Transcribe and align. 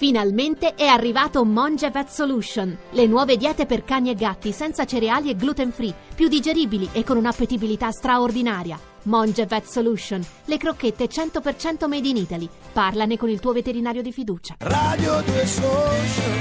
Finalmente 0.00 0.76
è 0.76 0.86
arrivato 0.86 1.44
Monge 1.44 1.90
Vet 1.90 2.08
Solution, 2.08 2.74
le 2.92 3.06
nuove 3.06 3.36
diete 3.36 3.66
per 3.66 3.84
cani 3.84 4.08
e 4.08 4.14
gatti 4.14 4.50
senza 4.50 4.86
cereali 4.86 5.28
e 5.28 5.36
gluten 5.36 5.72
free, 5.72 5.94
più 6.14 6.26
digeribili 6.26 6.88
e 6.92 7.04
con 7.04 7.18
un'appetibilità 7.18 7.90
straordinaria. 7.90 8.80
Monge 9.02 9.44
Vet 9.44 9.66
Solution, 9.66 10.26
le 10.46 10.56
crocchette 10.56 11.06
100% 11.06 11.86
made 11.86 12.08
in 12.08 12.16
Italy. 12.16 12.48
Parlane 12.72 13.18
con 13.18 13.28
il 13.28 13.40
tuo 13.40 13.52
veterinario 13.52 14.00
di 14.00 14.10
fiducia. 14.10 14.54
Radio 14.60 15.20
2 15.20 15.46
Social 15.46 15.68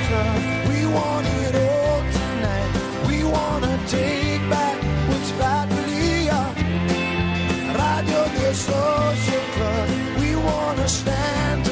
Club, 0.08 0.68
we 0.70 0.86
want 0.86 1.28
it 1.28 1.56
all 1.56 2.02
tonight. 2.14 3.08
We 3.08 3.24
wanna 3.24 3.78
take 3.88 4.40
back 4.48 4.78
what's 5.10 5.32
rightfully. 5.38 6.30
Radio 7.74 8.24
2 8.38 8.54
Social 8.54 9.44
Club, 9.54 10.20
we 10.20 10.34
wanna 10.36 10.88
stand 10.88 11.69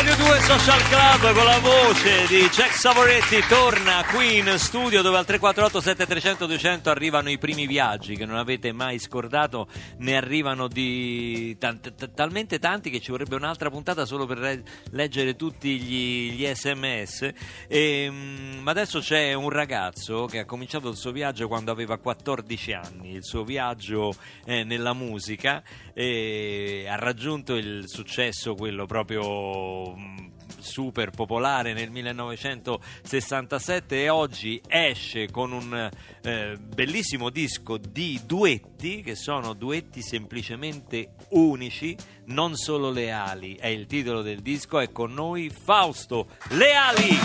Radio 0.00 0.16
2 0.16 0.40
Social 0.40 0.82
Club 0.88 1.34
con 1.34 1.44
la 1.44 1.58
voce 1.58 2.26
di 2.26 2.48
Jack 2.48 2.72
Savoretti 2.72 3.38
torna 3.46 4.02
qui 4.10 4.38
in 4.38 4.54
studio 4.56 5.02
dove 5.02 5.18
al 5.18 5.26
348 5.26 5.78
7300 5.78 6.46
200 6.46 6.88
arrivano 6.88 7.28
i 7.28 7.36
primi 7.36 7.66
viaggi 7.66 8.16
che 8.16 8.24
non 8.24 8.36
avete 8.36 8.72
mai 8.72 8.98
scordato, 8.98 9.68
ne 9.98 10.16
arrivano 10.16 10.68
di 10.68 11.54
tant- 11.58 11.92
t- 11.94 12.14
talmente 12.14 12.58
tanti 12.58 12.88
che 12.88 12.98
ci 12.98 13.10
vorrebbe 13.10 13.34
un'altra 13.34 13.68
puntata 13.68 14.06
solo 14.06 14.24
per 14.24 14.38
re- 14.38 14.62
leggere 14.92 15.36
tutti 15.36 15.78
gli, 15.78 16.32
gli 16.32 16.50
sms. 16.50 17.32
E, 17.68 18.08
mm, 18.10 18.60
ma 18.60 18.70
adesso 18.70 19.00
c'è 19.00 19.34
un 19.34 19.50
ragazzo 19.50 20.24
che 20.24 20.38
ha 20.38 20.44
cominciato 20.46 20.88
il 20.88 20.96
suo 20.96 21.12
viaggio 21.12 21.46
quando 21.46 21.72
aveva 21.72 21.98
14 21.98 22.72
anni, 22.72 23.12
il 23.12 23.24
suo 23.24 23.44
viaggio 23.44 24.14
eh, 24.46 24.64
nella 24.64 24.94
musica 24.94 25.62
e 26.00 26.86
ha 26.88 26.96
raggiunto 26.96 27.56
il 27.56 27.84
successo 27.86 28.54
quello 28.54 28.86
proprio 28.86 29.94
mh, 29.94 30.30
super 30.58 31.10
popolare 31.10 31.74
nel 31.74 31.90
1967 31.90 34.04
e 34.04 34.08
oggi 34.08 34.62
esce 34.66 35.30
con 35.30 35.52
un 35.52 35.90
eh, 36.22 36.56
bellissimo 36.58 37.28
disco 37.28 37.76
di 37.76 38.18
duetti 38.24 39.02
che 39.02 39.14
sono 39.14 39.52
duetti 39.52 40.00
semplicemente 40.00 41.16
unici 41.32 41.94
non 42.28 42.56
solo 42.56 42.90
leali. 42.90 43.56
È 43.56 43.66
il 43.66 43.84
titolo 43.84 44.22
del 44.22 44.40
disco 44.40 44.78
è 44.78 44.90
con 44.90 45.12
noi 45.12 45.50
Fausto 45.50 46.28
Leali. 46.52 47.18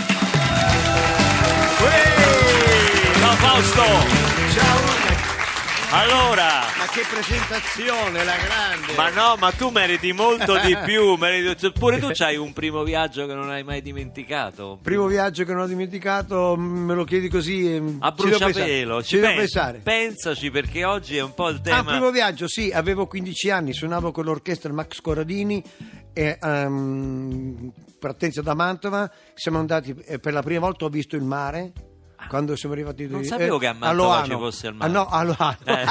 Uè! 1.80 2.04
ciao 3.14 3.36
Fausto! 3.36 3.84
Ciao, 4.52 5.15
allora 5.98 6.44
ma 6.78 6.86
che 6.92 7.02
presentazione, 7.10 8.22
la 8.24 8.36
grande! 8.36 8.94
Ma 8.96 9.08
no, 9.10 9.36
ma 9.38 9.50
tu 9.52 9.70
meriti 9.70 10.12
molto 10.12 10.58
di 10.58 10.76
più. 10.84 11.14
meriti- 11.16 11.58
cioè, 11.58 11.72
Pure 11.72 11.98
tu 11.98 12.08
c'hai 12.12 12.36
un 12.36 12.52
primo 12.52 12.82
viaggio 12.82 13.26
che 13.26 13.34
non 13.34 13.50
hai 13.50 13.62
mai 13.64 13.80
dimenticato. 13.82 14.78
Primo 14.82 15.06
viaggio 15.06 15.44
che 15.44 15.52
non 15.52 15.62
ho 15.62 15.66
dimenticato, 15.66 16.54
me 16.56 16.94
lo 16.94 17.04
chiedi 17.04 17.28
così. 17.28 17.74
e 17.74 17.82
A 18.00 18.10
bruciapelo, 18.12 19.02
ci 19.02 19.08
Ci 19.08 19.14
devo 19.16 19.26
pen- 19.28 19.36
pensare. 19.38 19.78
pensaci 19.82 20.50
perché 20.50 20.84
oggi 20.84 21.16
è 21.16 21.22
un 21.22 21.34
po' 21.34 21.48
il 21.48 21.56
Ah, 21.56 21.60
tema. 21.60 21.82
primo 21.92 22.10
viaggio, 22.10 22.46
sì, 22.46 22.70
avevo 22.70 23.06
15 23.06 23.50
anni, 23.50 23.72
suonavo 23.72 24.12
con 24.12 24.24
l'orchestra 24.24 24.72
Max 24.72 25.00
Corradini 25.00 25.62
e 26.12 26.38
um, 26.42 27.72
partenza 27.98 28.42
da 28.42 28.54
Mantova, 28.54 29.10
siamo 29.34 29.58
andati 29.58 29.94
eh, 30.06 30.18
per 30.18 30.32
la 30.32 30.42
prima 30.42 30.60
volta 30.60 30.84
ho 30.84 30.88
visto 30.88 31.16
il 31.16 31.22
mare. 31.22 31.72
Quando 32.28 32.56
siamo 32.56 32.74
arrivati. 32.74 33.06
Non 33.06 33.20
eh, 33.20 33.24
sapevo 33.24 33.58
che 33.58 33.66
a 33.66 33.72
Mantova 33.72 34.24
ci 34.24 34.32
fosse 34.32 34.66
il 34.68 34.74
mare. 34.74 34.90
Ah, 34.90 34.94
no, 34.94 35.06
a 35.06 35.22
Loano. 35.22 35.56
Eh. 35.64 35.84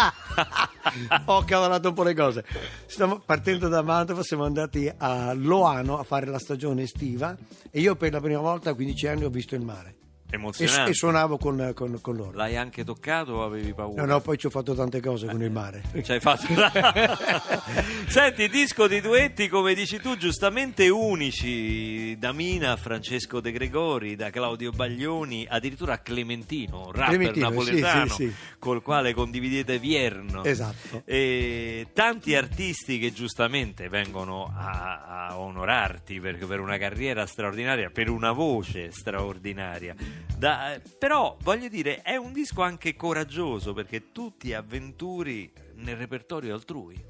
ho 1.26 1.44
cavolato 1.44 1.90
un 1.90 1.94
po' 1.94 2.04
le 2.04 2.14
cose. 2.14 2.46
Stiamo 2.86 3.20
partendo 3.20 3.68
da 3.68 3.82
Mantova, 3.82 4.24
siamo 4.24 4.46
andati 4.46 4.92
a 4.96 5.34
Loano 5.34 5.98
a 5.98 6.04
fare 6.04 6.26
la 6.26 6.40
stagione 6.40 6.84
estiva 6.84 7.36
e 7.72 7.80
io 7.80 7.96
per 7.96 8.12
la 8.12 8.22
prima 8.22 8.40
volta 8.40 8.72
a 8.72 8.74
15 8.74 9.08
anni 9.08 9.24
ho 9.24 9.30
visto 9.30 9.56
il 9.56 9.62
mare 9.62 9.96
Emozionante. 10.30 10.92
e 10.92 10.94
suonavo 10.94 11.38
con, 11.38 11.72
con- 11.74 12.00
con 12.02 12.16
loro. 12.16 12.32
L'hai 12.34 12.58
anche 12.58 12.84
toccato 12.84 13.34
o 13.34 13.44
avevi 13.44 13.74
paura? 13.74 14.02
No, 14.04 14.14
no, 14.14 14.22
poi 14.22 14.38
ci 14.38 14.48
ho 14.48 14.50
fatto 14.50 14.74
tante 14.74 15.00
cose 15.00 15.28
con 15.28 15.42
il 15.42 15.52
mare. 15.52 15.84
Ci 16.02 16.12
hai 16.12 16.20
fatto 16.20 16.48
Senti, 18.08 18.50
disco 18.50 18.88
di 18.88 19.02
duetti, 19.02 19.48
come 19.48 19.74
dici 19.74 20.00
tu, 20.00 20.18
giustamente 20.18 20.90
unici, 20.90 22.18
da 22.18 22.32
Mina 22.32 22.72
a 22.72 22.76
Francesco 22.76 23.40
De 23.40 23.52
Gregori, 23.52 24.16
da 24.16 24.30
Claudio 24.30 24.72
Baglioni, 24.72 25.46
addirittura 25.50 25.94
a 25.94 25.98
Clementino, 26.00 26.88
un 26.88 26.92
rapper 26.92 27.16
Clementino, 27.16 27.50
napoletano 27.50 28.08
sì, 28.08 28.14
sì, 28.14 28.30
sì. 28.30 28.36
col 28.60 28.82
quale 28.82 29.14
condividete 29.14 29.80
Vierno. 29.80 30.44
Esatto. 30.44 31.04
E 31.06 31.88
tanti 31.94 32.36
artisti 32.36 33.00
che 33.00 33.14
giustamente 33.14 33.90
vengono 33.90 34.52
a, 34.56 35.28
a 35.28 35.40
onorarti 35.40 36.20
per, 36.20 36.38
per 36.46 36.60
una 36.60 36.78
carriera 36.78 37.26
straordinaria, 37.26 37.90
per 37.90 38.10
una 38.10 38.32
voce 38.32 38.92
straordinaria. 38.92 39.96
Da- 40.38 40.74
eh, 40.74 40.82
però 40.98 41.38
voglio 41.42 41.68
dire, 41.70 42.02
è 42.02 42.16
un 42.18 42.34
disco 42.34 42.62
anche 42.62 42.96
coraggioso 42.96 43.74
perché 43.74 44.12
tu 44.12 44.34
ti 44.38 44.54
avventuri 44.54 45.52
nel 45.76 45.96
repertorio 45.96 46.54
altrui. 46.54 47.02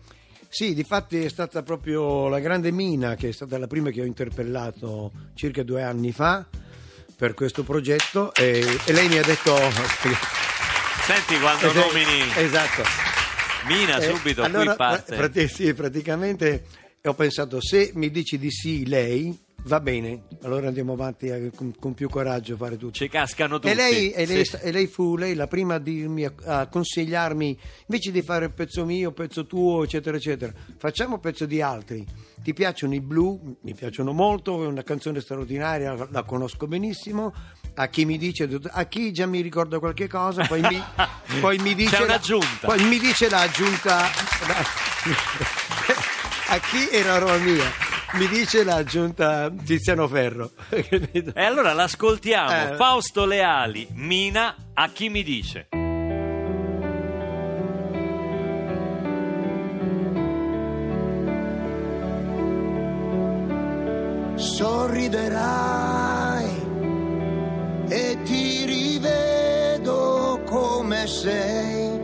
Sì, 0.47 0.73
difatti 0.73 1.23
è 1.23 1.29
stata 1.29 1.63
proprio 1.63 2.27
la 2.29 2.39
grande 2.39 2.71
Mina 2.71 3.15
che 3.15 3.29
è 3.29 3.31
stata 3.31 3.57
la 3.57 3.67
prima 3.67 3.89
che 3.89 4.01
ho 4.01 4.05
interpellato 4.05 5.11
circa 5.33 5.63
due 5.63 5.83
anni 5.83 6.11
fa 6.11 6.47
per 7.17 7.33
questo 7.33 7.63
progetto 7.63 8.33
e, 8.33 8.63
e 8.85 8.93
lei 8.93 9.07
mi 9.09 9.17
ha 9.17 9.23
detto... 9.23 9.53
Senti 11.05 11.37
quando 11.39 11.71
nomini 11.73 12.21
Esatto. 12.37 12.83
Mina 13.67 13.97
Eh, 13.97 14.13
subito 14.15 14.43
allora, 14.43 14.65
qui 14.65 14.75
parte. 14.75 15.15
prati- 15.15 15.47
sì, 15.47 15.73
praticamente 15.73 16.65
ho 17.03 17.13
pensato 17.13 17.59
se 17.61 17.91
mi 17.95 18.09
dici 18.09 18.37
di 18.37 18.51
sì 18.51 18.85
lei 18.87 19.37
va 19.65 19.79
bene, 19.79 20.23
allora 20.43 20.67
andiamo 20.67 20.93
avanti 20.93 21.29
a- 21.29 21.49
con, 21.55 21.73
con 21.79 21.93
più 21.93 22.07
coraggio 22.09 22.53
a 22.53 22.57
fare 22.57 22.77
tutto. 22.77 22.93
Ci 22.93 23.09
cascano 23.09 23.55
tutti. 23.59 23.69
E 23.71 23.73
lei, 23.75 24.11
e, 24.11 24.25
lei, 24.25 24.45
Sì. 24.45 24.57
e 24.61 24.71
lei 24.71 24.87
fu 24.87 25.15
lei 25.17 25.33
la 25.35 25.47
prima 25.47 25.75
a, 25.75 25.79
dirmi, 25.79 26.23
a, 26.25 26.33
a 26.45 26.67
consigliarmi 26.67 27.57
invece 27.87 28.11
di 28.11 28.21
fare 28.21 28.49
pezzo 28.49 28.85
mio, 28.85 29.11
pezzo 29.11 29.45
tuo, 29.45 29.83
eccetera, 29.83 30.17
eccetera, 30.17 30.53
facciamo 30.77 31.19
pezzo 31.19 31.45
di 31.45 31.61
altri. 31.61 32.05
Ti 32.43 32.53
piacciono 32.53 32.93
i 32.93 33.01
blu? 33.01 33.57
Mi 33.61 33.73
piacciono 33.73 34.11
molto, 34.13 34.63
è 34.63 34.67
una 34.67 34.83
canzone 34.83 35.19
straordinaria, 35.19 35.93
la, 35.95 36.07
la 36.11 36.23
conosco 36.23 36.67
benissimo. 36.67 37.33
A 37.77 37.87
chi 37.87 38.05
mi 38.05 38.17
dice, 38.19 38.47
a 38.69 38.85
chi 38.85 39.11
già 39.11 39.25
mi 39.25 39.41
ricorda 39.41 39.79
qualche 39.79 40.07
cosa, 40.07 40.45
poi 40.45 40.61
mi, 40.61 40.79
poi 41.41 41.57
mi 41.57 41.73
dice. 41.73 41.89
C'è 41.89 41.99
la- 41.99 42.05
un'aggiunta. 42.05 42.67
Poi 42.67 42.83
mi 42.85 42.99
dice 42.99 43.29
l'aggiunta. 43.29 44.05
a 46.49 46.59
chi 46.59 46.87
era 46.91 47.17
roba 47.17 47.37
mia? 47.37 47.84
Mi 48.13 48.27
dice 48.27 48.63
l'aggiunta 48.63 49.51
Tiziano 49.51 50.07
Ferro. 50.07 50.51
E 50.69 51.43
allora 51.43 51.73
l'ascoltiamo. 51.73 52.73
Eh. 52.73 52.75
Fausto 52.75 53.25
Leali, 53.25 53.87
Mina, 53.93 54.55
a 54.73 54.89
chi 54.89 55.09
mi 55.09 55.23
dice? 55.23 55.67
sorriderai 65.05 66.45
e 67.87 68.17
ti 68.23 68.65
rivedo 68.65 70.41
come 70.45 71.07
sei. 71.07 72.03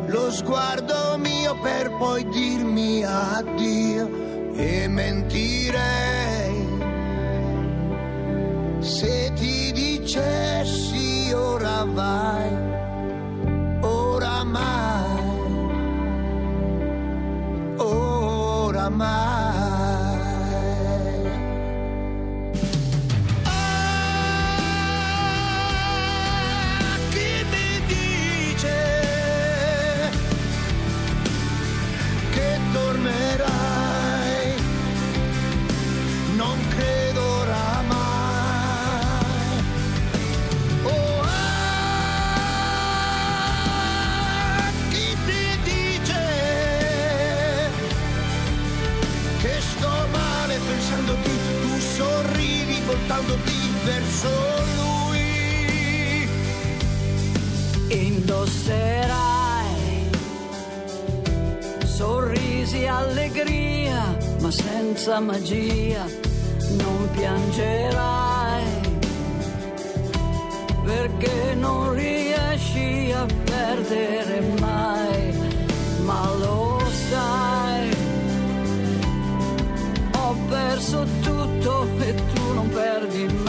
lo 0.06 0.30
sguardo 0.30 1.15
mio 1.46 1.54
per 1.60 1.90
poi 1.96 2.24
dirmi 2.28 3.04
addio 3.04 4.10
e 4.56 4.88
mentirei. 4.88 6.64
Se 8.80 9.32
ti 9.34 9.70
dicessi 9.72 11.32
ora 11.32 11.84
vai, 11.84 12.50
oramai 13.80 15.24
oramai. 17.76 19.35
Voltandoti 52.96 53.72
verso 53.84 54.28
lui. 54.76 55.24
indosserai 57.88 59.24
sorrisi, 61.84 62.86
allegria, 62.86 64.16
ma 64.40 64.50
senza 64.50 65.20
magia 65.20 66.04
non 66.70 67.08
piangerai 67.12 68.64
perché 70.84 71.54
non 71.54 71.94
riesci 71.94 73.12
a 73.12 73.26
perdere 73.44 74.40
mai, 74.60 75.32
ma 76.04 76.30
lo 76.38 76.80
sai. 77.10 77.96
Ho 80.18 80.36
perso 80.48 81.06
tutto 81.22 81.86
e 81.98 82.14
tu 82.14 82.35
non 82.35 82.35
perdi 82.76 83.45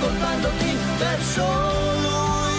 sorridi 0.00 0.06
voltandoti 0.06 0.76
verso 0.98 1.44
lui. 2.02 2.58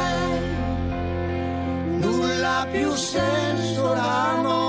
nulla 1.98 2.66
più 2.70 2.94
senso 2.94 3.88
oramai 3.88 4.63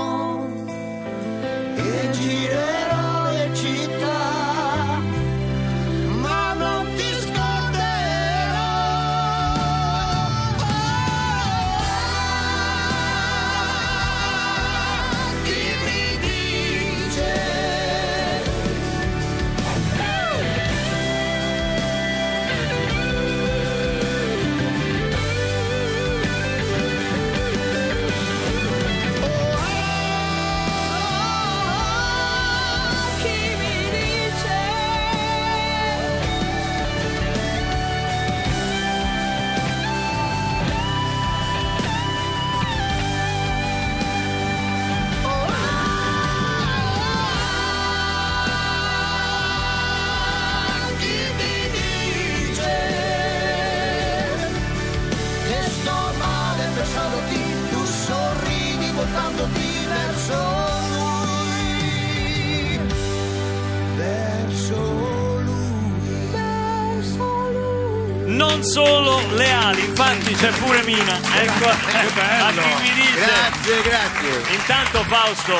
infatti 70.12 70.34
c'è 70.34 70.50
pure 70.58 70.82
Mina. 70.84 71.18
Ecco, 71.18 71.66
a 71.68 72.50
chi 72.52 72.82
mi 72.82 72.94
dice. 72.94 73.24
Grazie, 73.24 73.82
grazie. 73.82 74.54
Intanto 74.54 75.02
Fausto, 75.04 75.56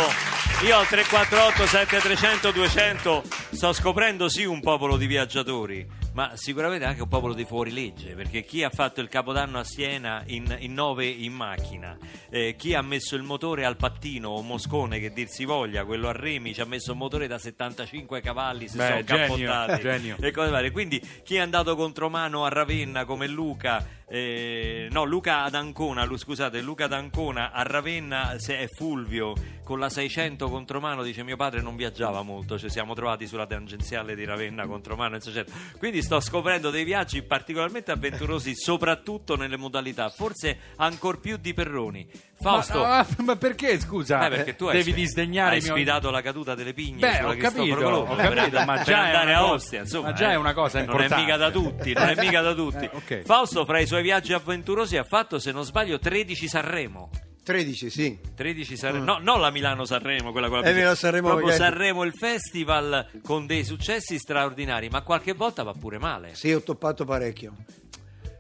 io 0.65 0.77
al 0.77 0.87
348 0.87 1.67
7300 1.67 2.51
200 2.53 3.23
sto 3.51 3.73
scoprendo 3.73 4.29
sì 4.29 4.45
un 4.45 4.61
popolo 4.61 4.97
di 4.97 5.07
viaggiatori, 5.07 5.87
ma 6.13 6.33
sicuramente 6.37 6.85
anche 6.85 7.03
un 7.03 7.09
popolo 7.09 7.35
di 7.35 7.45
fuorilegge, 7.45 8.15
perché 8.15 8.43
chi 8.45 8.63
ha 8.63 8.71
fatto 8.71 9.01
il 9.01 9.09
capodanno 9.09 9.59
a 9.59 9.65
Siena 9.65 10.23
in, 10.27 10.55
in 10.61 10.75
nove 10.75 11.07
in 11.07 11.33
macchina, 11.33 11.97
eh, 12.31 12.55
chi 12.57 12.75
ha 12.75 12.83
messo 12.83 13.17
il 13.17 13.23
motore 13.23 13.65
al 13.65 13.77
pattino 13.77 14.29
o 14.29 14.43
moscone 14.43 15.01
che 15.01 15.13
dir 15.13 15.29
si 15.29 15.45
voglia, 15.45 15.85
quello 15.85 16.09
a 16.09 16.13
remi 16.13 16.55
ci 16.55 16.61
ha 16.61 16.67
messo 16.67 16.93
un 16.93 16.99
motore 16.99 17.27
da 17.27 17.39
75 17.39 18.21
cavalli, 18.21 18.69
si 18.69 18.77
Beh, 18.77 18.87
sono 18.87 19.05
genio, 19.05 19.49
cappottati 19.49 19.83
genio. 19.83 20.17
e 20.21 20.31
cose 20.31 20.51
varie. 20.51 20.71
Quindi 20.71 21.01
chi 21.25 21.35
è 21.35 21.41
andato 21.41 21.75
contromano 21.75 22.45
a 22.45 22.49
Ravenna 22.49 23.05
come 23.05 23.27
Luca, 23.27 23.96
eh, 24.09 24.87
no 24.91 25.05
Luca 25.05 25.43
ad 25.43 25.55
Ancona, 25.55 26.07
scusate, 26.17 26.61
Luca 26.61 26.85
ad 26.85 26.93
Ancona 26.93 27.51
a 27.51 27.63
Ravenna 27.63 28.39
se 28.39 28.59
è 28.59 28.69
Fulvio 28.69 29.35
con 29.65 29.81
la 29.81 29.91
600 29.91 30.49
contromano 30.49 31.03
dice 31.03 31.25
mio 31.25 31.35
padre 31.35 31.61
non 31.61 31.75
viaggiava 31.75 32.23
molto, 32.23 32.57
ci 32.57 32.71
siamo 32.71 32.95
trovati 32.95 33.27
sulla 33.27 33.47
tangenziale 33.47 34.15
di 34.15 34.25
Ravenna 34.25 34.65
contromano, 34.67 35.17
eccetera. 35.17 35.45
Quindi 35.77 36.03
sto 36.03 36.21
scoprendo 36.21 36.71
dei 36.71 36.85
viaggi 36.85 37.23
particolarmente 37.23 37.91
avventurosi, 37.91 38.55
soprattutto 38.55 39.35
nelle 39.35 39.57
modalità, 39.57 40.09
forse 40.09 40.57
ancor 40.77 41.19
più 41.19 41.37
di 41.37 41.53
Perroni. 41.53 42.09
Fausto, 42.39 42.81
Ma, 42.81 42.99
ah, 42.99 43.07
ma 43.25 43.37
perché 43.37 43.81
scusa? 43.81 44.27
eh, 44.27 44.29
perché 44.29 44.57
tu 44.57 44.67
hai, 44.67 44.77
devi 44.77 44.93
disdegnare 44.93 45.57
hai 45.57 45.63
mio- 45.63 45.73
sfidato 45.73 46.11
la 46.11 46.21
caduta 46.21 46.55
delle 46.55 46.75
pigne 46.75 47.01
Beh, 47.01 47.17
sulla 47.17 47.29
ho 47.31 47.37
capito, 47.37 47.75
Colombo 47.77 48.13
ho 48.13 48.17
capito, 48.17 48.65
ma 48.65 48.83
già 48.83 49.05
è 49.05 49.07
andare 49.07 49.31
una 49.31 49.37
a 49.37 49.41
cosa- 49.41 49.53
Ostia, 49.55 49.81
insomma, 49.81 50.09
ma 50.09 50.13
già 50.13 50.29
eh. 50.29 50.33
è 50.33 50.37
una 50.37 50.53
cosa 50.55 50.85
non 50.85 51.01
è 51.01 51.03
mica 51.05 51.17
importante. 51.19 51.39
da 51.39 51.51
tutti, 51.51 51.93
non 51.95 52.09
è 52.09 52.15
mica 52.17 52.41
da 52.43 52.55
tutti. 52.55 52.85
Eh, 52.85 52.91
ok. 52.93 53.23
Fausto 53.25 53.65
fra 53.65 53.81
i 53.81 53.87
suoi 53.87 54.03
viaggi 54.03 54.33
avventurosi 54.35 54.97
ha 54.99 55.05
fatto, 55.05 55.39
se 55.39 55.51
non 55.51 55.65
sbaglio, 55.65 55.99
13 55.99 56.47
Sanremo. 56.47 57.11
13, 57.43 57.91
sì. 57.91 58.19
13 58.35 58.77
Sanremo, 58.77 59.05
no, 59.05 59.19
non 59.23 59.41
la 59.41 59.51
Milano-Sanremo, 59.51 60.31
quella 60.31 60.49
con 60.49 60.61
la 60.61 60.69
Eh, 60.69 60.75
Milano-Sanremo, 60.75 61.29
proprio 61.29 61.47
magari. 61.47 61.63
Sanremo 61.71 62.03
il 62.05 62.13
festival 62.13 63.09
con 63.23 63.47
dei 63.47 63.65
successi 63.65 64.19
straordinari, 64.19 64.89
ma 64.91 65.01
qualche 65.03 65.33
volta 65.33 65.63
va 65.63 65.73
pure 65.73 65.99
male. 65.99 66.35
Sì, 66.35 66.53
ho 66.53 66.61
toppato 66.61 67.05
parecchio. 67.07 67.55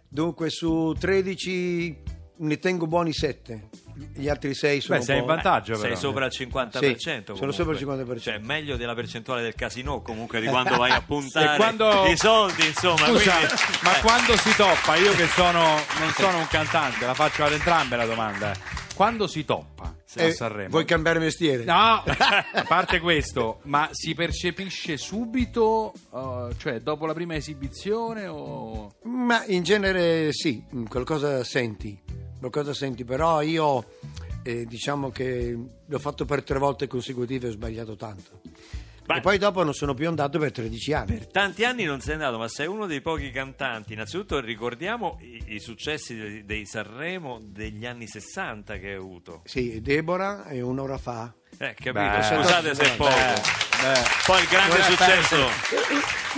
Dunque, 0.08 0.50
su 0.50 0.94
13 0.98 2.02
ne 2.38 2.58
tengo 2.58 2.86
buoni 2.86 3.12
7. 3.12 3.68
Gli 4.14 4.28
altri 4.28 4.54
6 4.54 4.80
sono 4.80 4.98
Beh, 4.98 5.04
sei 5.04 5.18
in 5.20 5.24
vantaggio 5.24 5.74
Sei 5.74 5.82
però. 5.88 5.96
sopra 5.96 6.26
il 6.26 6.32
50%. 6.36 6.96
Sì, 6.96 7.22
sono 7.36 7.52
sopra 7.52 7.72
il 7.72 7.78
50%. 7.78 8.20
Cioè, 8.20 8.38
meglio 8.38 8.76
della 8.76 8.94
percentuale 8.94 9.42
del 9.42 9.54
casino 9.54 10.02
comunque 10.02 10.40
di 10.40 10.46
quando 10.46 10.76
vai 10.76 10.90
a 10.90 11.00
puntare 11.06 11.56
quando- 11.56 12.06
i 12.06 12.16
soldi, 12.16 12.66
insomma. 12.66 13.06
Scusa, 13.06 13.32
quindi- 13.36 13.54
ma 13.82 13.96
eh, 13.96 14.00
quando 14.02 14.36
si 14.36 14.54
toppa? 14.56 14.96
Io 14.96 15.12
che 15.14 15.26
sono 15.28 15.60
non 15.98 16.12
sono 16.14 16.38
un 16.38 16.46
cantante, 16.48 17.06
la 17.06 17.14
faccio 17.14 17.44
ad 17.44 17.52
entrambe 17.52 17.96
la 17.96 18.06
domanda. 18.06 18.52
Quando 18.94 19.26
si 19.26 19.44
toppa 19.44 19.94
se 20.06 20.22
a 20.22 20.26
Eh, 20.26 20.32
Sanremo? 20.32 20.70
vuoi 20.70 20.84
cambiare 20.86 21.18
mestiere? 21.18 21.64
No, 21.64 22.02
a 22.02 22.64
parte 22.66 22.98
questo, 23.00 23.60
ma 23.64 23.88
si 23.92 24.14
percepisce 24.14 24.96
subito, 24.96 25.92
uh, 26.10 26.48
cioè 26.56 26.80
dopo 26.80 27.04
la 27.04 27.12
prima 27.12 27.34
esibizione 27.34 28.26
o... 28.26 28.94
Ma 29.02 29.44
in 29.48 29.62
genere 29.64 30.32
sì, 30.32 30.64
qualcosa 30.88 31.44
senti, 31.44 31.98
qualcosa 32.50 32.74
senti, 32.74 33.04
però 33.04 33.42
io 33.42 33.84
eh, 34.42 34.64
diciamo 34.66 35.10
che 35.10 35.56
l'ho 35.84 35.98
fatto 35.98 36.24
per 36.24 36.42
tre 36.42 36.58
volte 36.58 36.86
consecutive 36.86 37.46
e 37.46 37.50
ho 37.50 37.52
sbagliato 37.52 37.96
tanto. 37.96 38.40
Ma- 39.06 39.18
E 39.18 39.20
poi 39.20 39.38
dopo 39.38 39.62
non 39.62 39.72
sono 39.72 39.94
più 39.94 40.08
andato 40.08 40.38
per 40.40 40.50
13 40.50 40.92
anni. 40.92 41.06
Per 41.18 41.28
tanti 41.28 41.64
anni 41.64 41.84
non 41.84 42.00
sei 42.00 42.14
andato, 42.14 42.38
ma 42.38 42.48
sei 42.48 42.66
uno 42.66 42.86
dei 42.86 43.00
pochi 43.00 43.30
cantanti. 43.30 43.92
Innanzitutto 43.92 44.40
ricordiamo 44.40 45.18
i, 45.20 45.54
i 45.54 45.60
successi 45.60 46.16
dei, 46.16 46.44
dei 46.44 46.66
Sanremo 46.66 47.38
degli 47.40 47.86
anni 47.86 48.08
60 48.08 48.78
che 48.78 48.88
hai 48.88 48.94
avuto. 48.94 49.42
Sì, 49.44 49.80
Deborah 49.80 50.46
e 50.48 50.60
un'ora 50.60 50.98
fa 50.98 51.32
Eh, 51.58 51.74
capito, 51.74 51.92
Beh, 51.92 52.22
scusate 52.22 52.74
se 52.74 52.82
è 52.94 52.96
poco. 52.96 53.10
Beh, 53.10 53.75
Poi 54.26 54.40
il 54.42 54.48
grande 54.48 54.82
successo 54.82 55.48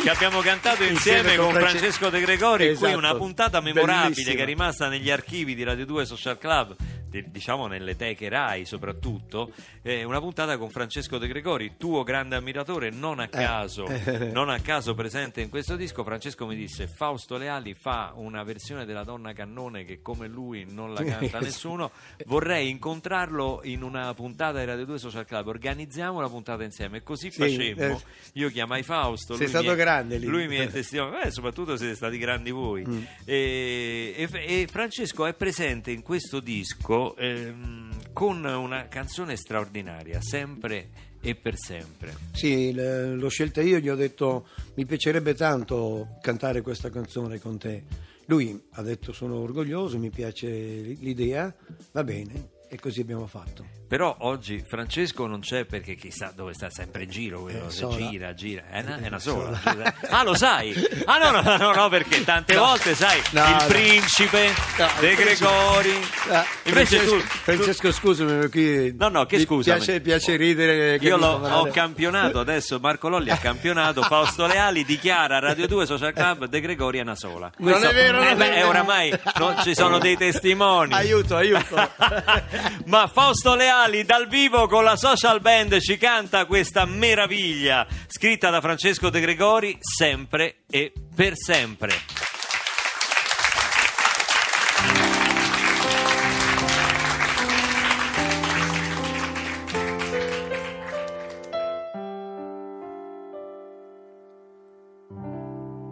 che 0.02 0.10
abbiamo 0.10 0.40
cantato 0.40 0.82
insieme, 0.82 1.18
Insieme 1.18 1.36
con 1.36 1.44
con 1.46 1.54
France- 1.54 1.78
Francesco 1.78 2.10
De 2.10 2.20
Gregori, 2.20 2.64
qui 2.64 2.72
Esatto. 2.74 2.98
una 2.98 3.14
puntata 3.14 3.60
memorabile 3.60 4.08
Bellissima. 4.10 4.34
che 4.36 4.42
è 4.42 4.44
rimasta 4.44 4.88
negli 4.88 5.10
archivi 5.10 5.54
di 5.54 5.62
Radio 5.62 5.86
2 5.86 6.04
Social 6.04 6.36
Club, 6.38 6.74
di- 7.08 7.24
diciamo 7.30 7.66
nelle 7.66 7.96
teche 7.96 8.28
Rai 8.28 8.64
soprattutto, 8.66 9.52
eh, 9.82 10.04
una 10.04 10.20
puntata 10.20 10.58
con 10.58 10.68
Francesco 10.68 11.16
De 11.18 11.26
Gregori, 11.26 11.74
tuo 11.78 12.02
grande 12.02 12.36
ammiratore, 12.36 12.90
non 12.90 13.18
a 13.18 13.28
caso, 13.28 13.86
eh. 13.86 14.30
non 14.32 14.50
a 14.50 14.60
caso 14.60 14.94
presente 14.94 15.40
in 15.40 15.48
questo 15.48 15.74
disco. 15.76 16.04
Francesco 16.04 16.44
mi 16.46 16.54
disse: 16.54 16.86
Fausto 16.86 17.36
Leali 17.38 17.74
fa 17.74 18.12
una 18.14 18.42
versione 18.42 18.84
della 18.84 19.04
donna 19.04 19.32
cannone 19.32 19.84
che 19.84 20.00
come 20.02 20.28
lui 20.28 20.66
non 20.68 20.92
la 20.92 21.02
canta 21.02 21.38
nessuno. 21.40 21.90
Vorrei 22.26 22.68
incontrarlo 22.68 23.60
in 23.64 23.82
una 23.82 24.12
puntata 24.14 24.58
di 24.58 24.64
Radio 24.66 24.84
2 24.84 24.98
Social 24.98 25.24
Club. 25.24 25.46
Organizziamo 25.48 26.20
la 26.20 26.28
puntata 26.28 26.62
insieme. 26.62 26.98
E 26.98 27.02
così 27.34 27.50
Sì, 27.50 27.72
facemmo. 27.74 27.96
eh. 27.96 28.16
Io 28.34 28.50
chiamai 28.50 28.82
Fausto. 28.82 29.32
Sei 29.34 29.46
lui 29.46 29.48
stato 29.48 29.70
mi 29.70 29.76
grande 29.76 30.18
lì. 30.18 30.26
Lui 30.26 30.46
mi 30.48 30.56
è 30.56 30.68
testimone. 30.70 31.22
Eh, 31.24 31.30
soprattutto 31.30 31.76
siete 31.76 31.94
stati 31.94 32.18
grandi 32.18 32.50
voi. 32.50 32.84
Mm. 32.86 33.02
E, 33.24 34.14
e- 34.16 34.28
e 34.60 34.66
Francesco 34.70 35.26
è 35.26 35.34
presente 35.34 35.90
in 35.90 36.02
questo 36.02 36.40
disco 36.40 37.16
ehm, 37.16 38.12
con 38.12 38.44
una 38.44 38.86
canzone 38.88 39.36
straordinaria, 39.36 40.20
sempre 40.20 40.90
e 41.20 41.34
per 41.34 41.54
sempre. 41.56 42.14
Sì, 42.32 42.72
l'ho 42.72 43.28
scelta 43.28 43.60
io, 43.60 43.78
gli 43.78 43.88
ho 43.88 43.96
detto 43.96 44.46
mi 44.74 44.86
piacerebbe 44.86 45.34
tanto 45.34 46.18
cantare 46.20 46.60
questa 46.60 46.90
canzone 46.90 47.40
con 47.40 47.58
te. 47.58 47.82
Lui 48.26 48.60
ha 48.72 48.82
detto 48.82 49.12
sono 49.12 49.36
orgoglioso, 49.40 49.98
mi 49.98 50.10
piace 50.10 50.46
l'idea, 50.48 51.52
va 51.92 52.04
bene, 52.04 52.50
e 52.68 52.78
così 52.78 53.00
abbiamo 53.00 53.26
fatto. 53.26 53.77
Però 53.88 54.14
oggi 54.20 54.62
Francesco 54.68 55.26
non 55.26 55.40
c'è 55.40 55.64
perché 55.64 55.94
chissà 55.94 56.30
dove 56.36 56.52
sta 56.52 56.68
sempre 56.68 57.04
in 57.04 57.10
giro, 57.10 57.40
quello, 57.40 57.68
Eh, 57.68 57.96
gira, 57.96 58.34
gira, 58.34 58.64
è 58.70 58.80
una, 58.82 58.98
è 58.98 59.06
una 59.06 59.16
Eh, 59.16 59.20
sola. 59.20 59.58
sola. 59.62 59.94
Ah, 60.10 60.22
lo 60.24 60.34
sai? 60.34 60.74
Ah, 61.06 61.16
no, 61.16 61.30
no, 61.40 61.56
no, 61.56 61.72
no, 61.72 61.88
perché 61.88 62.22
tante 62.22 62.54
No. 62.54 62.66
volte, 62.66 62.94
sai, 62.94 63.18
No, 63.30 63.44
il 63.46 63.64
principe, 63.66 64.52
De. 65.00 65.14
Gregori. 65.14 66.06
Ah, 66.30 66.44
Invece 66.64 66.98
Francesco, 66.98 67.16
tu, 67.16 67.20
Francesco, 67.22 67.92
scusami, 67.92 68.48
qui 68.50 68.94
No, 68.94 69.08
no, 69.08 69.24
che 69.24 69.38
mi 69.38 69.44
scusami. 69.44 69.76
Piace, 69.78 70.00
piace 70.02 70.36
ridere. 70.36 70.96
Io 71.00 71.16
l'ho, 71.16 71.26
ho 71.36 71.48
non 71.48 71.68
è- 71.68 71.70
campionato 71.70 72.40
adesso, 72.40 72.78
Marco 72.80 73.08
Lolli 73.08 73.30
ha 73.30 73.38
campionato, 73.38 74.02
Fausto 74.02 74.44
Leali 74.46 74.84
dichiara 74.84 75.36
a 75.36 75.40
Radio 75.40 75.66
2 75.66 75.86
Social 75.86 76.12
Club 76.12 76.44
De 76.44 76.60
Gregori 76.60 76.98
è 76.98 77.02
una 77.02 77.16
sola. 77.16 77.50
Non 77.56 77.82
è 77.82 77.94
vero, 77.94 78.18
eh, 78.20 78.34
non 78.34 78.42
è 78.42 78.50
vero. 78.50 78.68
oramai 78.68 79.18
no, 79.38 79.56
ci 79.62 79.74
sono 79.74 79.98
dei 79.98 80.18
testimoni. 80.18 80.92
Aiuto, 80.92 81.36
aiuto. 81.36 81.74
Ma 82.84 83.06
Fausto 83.06 83.54
Leali 83.54 83.76
dal 83.78 84.26
vivo 84.26 84.66
con 84.66 84.82
la 84.82 84.96
social 84.96 85.40
band 85.40 85.78
ci 85.78 85.96
canta 85.98 86.46
questa 86.46 86.84
meraviglia 86.84 87.86
scritta 88.08 88.50
da 88.50 88.60
Francesco 88.60 89.08
De 89.08 89.20
Gregori 89.20 89.78
sempre 89.80 90.62
e 90.68 90.92
per 91.14 91.34
sempre. 91.36 91.92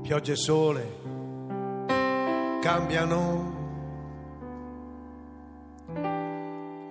pioggia 0.02 0.33
e 0.33 0.37
sole 0.37 0.97
cambiano 2.61 3.65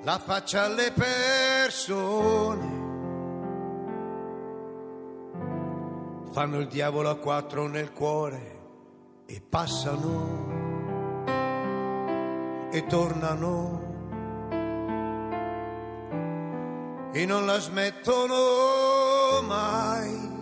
la 0.05 0.17
faccia 0.19 0.63
alle 0.65 0.91
persone. 0.91 2.03
Fanno 6.31 6.59
il 6.59 6.67
diavolo 6.67 7.09
a 7.09 7.17
quattro 7.17 7.67
nel 7.67 7.91
cuore 7.91 8.53
e 9.25 9.41
passano 9.41 10.53
e 12.71 12.85
tornano 12.85 13.81
e 17.11 17.25
non 17.25 17.45
la 17.47 17.57
smettono 17.59 19.41
mai 19.47 20.33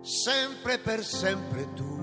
sempre 0.00 0.78
per 0.78 1.04
sempre 1.04 1.72
tu. 1.74 2.00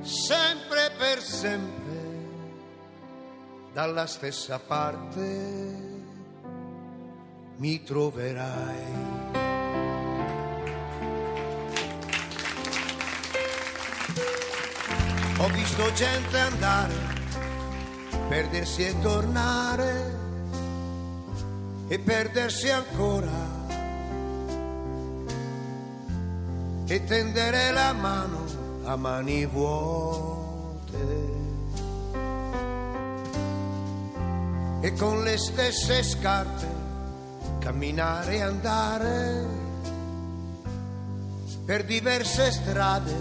sempre 0.00 0.90
per 0.98 1.20
sempre, 1.20 1.78
dalla 3.72 4.06
stessa 4.06 4.58
parte 4.58 5.88
mi 7.56 7.82
troverai. 7.82 9.18
Ho 15.38 15.48
visto 15.48 15.92
gente 15.94 16.38
andare, 16.38 16.94
perdersi 18.28 18.84
e 18.84 19.00
tornare 19.00 20.28
e 21.92 21.98
perdersi 21.98 22.70
ancora 22.70 23.58
e 26.86 27.04
tendere 27.04 27.72
la 27.72 27.92
mano 27.92 28.44
a 28.84 28.94
mani 28.94 29.44
vuote 29.44 30.98
e 34.82 34.92
con 34.92 35.24
le 35.24 35.36
stesse 35.36 36.04
scarpe 36.04 36.68
camminare 37.58 38.36
e 38.36 38.40
andare 38.40 39.46
per 41.64 41.84
diverse 41.84 42.52
strade 42.52 43.14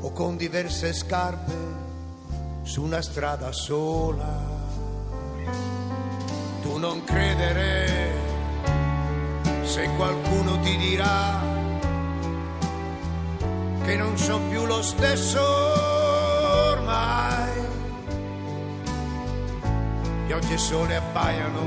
o 0.00 0.12
con 0.12 0.36
diverse 0.36 0.92
scarpe 0.92 1.54
su 2.62 2.82
una 2.82 3.02
strada 3.02 3.50
sola. 3.50 4.49
Tu 6.62 6.78
non 6.78 7.02
credere 7.04 8.12
se 9.62 9.88
qualcuno 9.96 10.58
ti 10.60 10.76
dirà 10.76 11.40
che 13.84 13.96
non 13.96 14.16
sono 14.18 14.48
più 14.48 14.64
lo 14.66 14.82
stesso 14.82 15.40
ormai. 16.72 17.66
Piogge 20.26 20.54
e 20.54 20.58
sole 20.58 20.96
abbaiano 20.96 21.66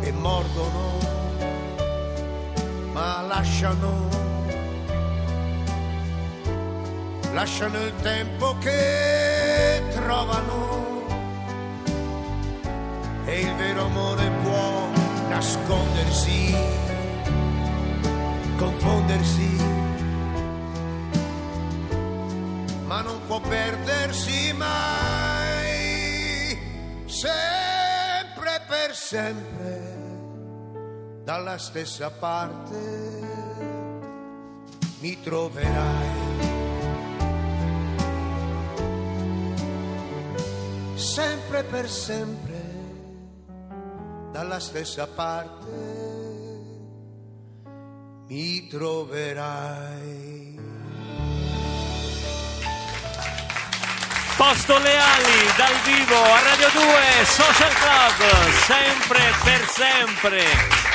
e 0.00 0.12
mordono, 0.12 0.98
ma 2.92 3.22
lasciano 3.22 4.22
lasciano 7.32 7.78
il 7.78 7.94
tempo 8.02 8.56
che 8.58 9.82
trovano 9.90 10.81
e 13.24 13.40
il 13.40 13.54
vero 13.54 13.84
amore 13.84 14.30
può 14.42 14.88
nascondersi, 15.28 16.54
confondersi, 18.56 19.56
ma 22.84 23.00
non 23.02 23.20
può 23.26 23.40
perdersi 23.40 24.52
mai, 24.52 26.58
sempre 27.06 28.62
per 28.68 28.94
sempre, 28.94 30.00
dalla 31.24 31.58
stessa 31.58 32.10
parte 32.10 33.10
mi 35.00 35.20
troverai. 35.20 36.20
sempre 40.94 41.64
per 41.64 41.90
sempre 41.90 42.51
dalla 44.32 44.58
stessa 44.58 45.06
parte 45.06 46.00
mi 48.28 48.66
troverai. 48.66 50.58
Posto 54.34 54.78
Leali 54.78 55.52
dal 55.56 55.74
vivo 55.84 56.16
a 56.16 56.40
Radio 56.40 56.68
2 56.72 57.24
Social 57.26 57.72
Club, 57.74 58.50
sempre 58.64 59.20
per 59.44 59.68
sempre, 59.68 60.44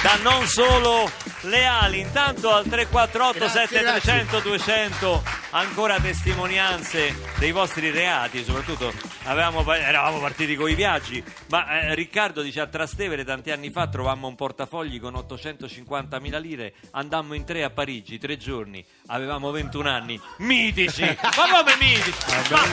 da 0.01 0.17
non 0.23 0.47
solo 0.47 1.09
Leali. 1.41 1.99
Intanto 1.99 2.51
al 2.51 2.65
348 2.65 3.37
Grazie, 3.37 3.67
7300 3.67 4.39
200 4.39 5.23
ancora 5.51 5.99
testimonianze 5.99 7.15
dei 7.37 7.51
vostri 7.51 7.91
reati, 7.91 8.43
soprattutto 8.43 8.91
avevamo, 9.27 9.71
eravamo 9.73 10.19
partiti 10.19 10.55
con 10.55 10.69
i 10.69 10.75
viaggi, 10.75 11.23
ma 11.49 11.81
eh, 11.81 11.95
Riccardo 11.95 12.41
dice 12.41 12.61
a 12.61 12.67
Trastevere 12.67 13.23
tanti 13.23 13.51
anni 13.51 13.69
fa 13.69 13.87
trovammo 13.87 14.27
un 14.27 14.35
portafogli 14.35 14.99
con 14.99 15.13
850.000 15.13 16.39
lire, 16.39 16.73
andammo 16.91 17.33
in 17.33 17.45
tre 17.45 17.63
a 17.63 17.69
Parigi, 17.69 18.17
tre 18.17 18.37
giorni, 18.37 18.83
avevamo 19.07 19.51
21 19.51 19.89
anni, 19.89 20.19
mitici, 20.37 21.03
ma 21.21 21.31
come 21.51 21.75
mitici? 21.79 22.51
Ma, 22.51 22.65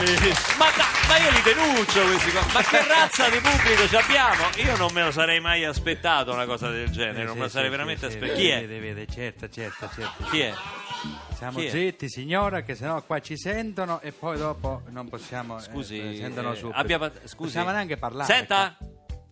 ma 0.59 0.71
da- 0.77 0.93
ma 1.09 1.19
io 1.19 1.31
li 1.31 1.43
denuncio 1.43 2.03
questi 2.05 2.31
qua, 2.31 2.47
ma 2.53 2.63
che 2.63 2.87
razza 2.87 3.29
di 3.29 3.39
pubblico 3.41 3.89
ci 3.89 3.97
abbiamo? 3.97 4.45
Io 4.57 4.77
non 4.77 4.93
me 4.93 5.03
lo 5.03 5.11
sarei 5.11 5.41
mai 5.41 5.65
aspettato 5.65 6.33
una 6.33 6.47
cosa 6.47 6.71
del 6.71 6.91
genere, 6.91 7.25
non 7.25 7.37
me 7.37 7.43
lo 7.45 7.49
sarei 7.49 7.71
veramente 7.71 8.07
aspettato. 8.07 8.39
Chi 8.39 8.49
è? 8.49 8.61
Vede, 8.61 8.79
vede, 8.79 9.07
certo, 9.13 9.49
certo, 9.49 9.91
certo. 9.95 10.25
Chi 10.31 10.41
è? 10.41 10.55
Siamo 11.35 11.59
Chi 11.59 11.67
è? 11.67 11.71
zitti, 11.71 12.09
signora, 12.09 12.63
che 12.63 12.75
sennò 12.75 13.03
qua 13.03 13.21
ci 13.21 13.37
sentono 13.37 14.01
e 14.01 14.13
poi 14.13 14.39
dopo 14.39 14.83
non 14.91 15.09
possiamo. 15.09 15.59
Scusi, 15.59 15.99
eh, 15.99 16.17
sentono 16.17 16.53
eh, 16.53 16.57
subito. 16.57 16.79
abbia 16.79 16.99
scusi. 17.25 17.35
Possiamo 17.37 17.71
neanche 17.71 17.97
parlare. 17.97 18.33
Senta, 18.33 18.77